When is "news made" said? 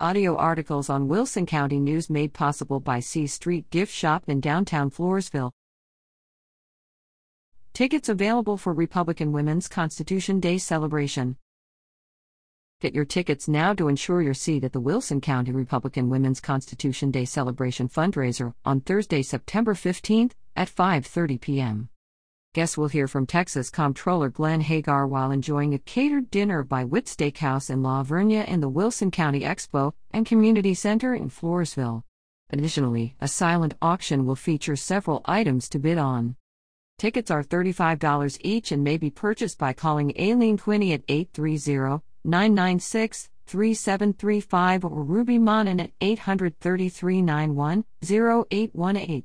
1.78-2.34